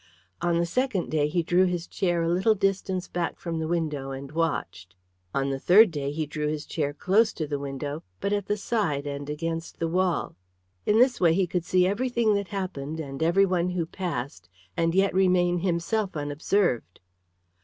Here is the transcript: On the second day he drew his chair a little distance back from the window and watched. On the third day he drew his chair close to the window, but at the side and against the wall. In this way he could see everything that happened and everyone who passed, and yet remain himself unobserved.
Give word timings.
On 0.41 0.57
the 0.57 0.65
second 0.65 1.11
day 1.11 1.27
he 1.27 1.43
drew 1.43 1.65
his 1.65 1.85
chair 1.85 2.23
a 2.23 2.27
little 2.27 2.55
distance 2.55 3.07
back 3.07 3.37
from 3.37 3.59
the 3.59 3.67
window 3.67 4.09
and 4.09 4.31
watched. 4.31 4.95
On 5.31 5.51
the 5.51 5.59
third 5.59 5.91
day 5.91 6.11
he 6.11 6.25
drew 6.25 6.47
his 6.47 6.65
chair 6.65 6.91
close 6.91 7.31
to 7.33 7.45
the 7.45 7.59
window, 7.59 8.01
but 8.19 8.33
at 8.33 8.47
the 8.47 8.57
side 8.57 9.05
and 9.05 9.29
against 9.29 9.77
the 9.77 9.87
wall. 9.87 10.35
In 10.87 10.97
this 10.97 11.21
way 11.21 11.35
he 11.35 11.45
could 11.45 11.65
see 11.65 11.85
everything 11.85 12.33
that 12.33 12.47
happened 12.47 12.99
and 12.99 13.21
everyone 13.21 13.69
who 13.69 13.85
passed, 13.85 14.49
and 14.75 14.95
yet 14.95 15.13
remain 15.13 15.59
himself 15.59 16.17
unobserved. 16.17 16.99